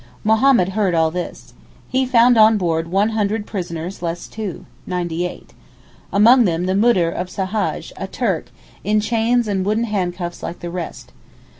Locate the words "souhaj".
7.29-7.91